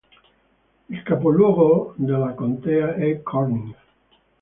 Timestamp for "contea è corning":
2.33-3.75